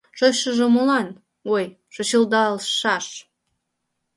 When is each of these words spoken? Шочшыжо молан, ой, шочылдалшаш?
Шочшыжо 0.17 0.65
молан, 0.75 1.07
ой, 1.55 1.65
шочылдалшаш? 1.93 3.07